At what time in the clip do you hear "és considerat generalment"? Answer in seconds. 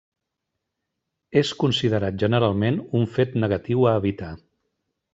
1.41-2.83